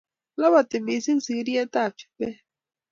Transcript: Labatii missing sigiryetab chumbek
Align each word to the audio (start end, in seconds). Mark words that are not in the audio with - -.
Labatii 0.41 0.83
missing 0.85 1.21
sigiryetab 1.25 1.91
chumbek 1.99 2.35